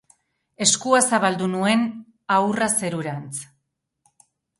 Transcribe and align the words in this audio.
Eskua 0.65 1.01
zabaldu 1.17 1.49
nuen 1.51 1.83
ahurra 2.37 2.71
zerurantz. 2.79 3.45